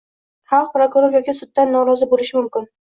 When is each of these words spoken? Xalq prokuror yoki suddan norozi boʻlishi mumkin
Xalq 0.53 0.71
prokuror 0.79 1.19
yoki 1.19 1.37
suddan 1.43 1.73
norozi 1.79 2.13
boʻlishi 2.17 2.41
mumkin 2.43 2.73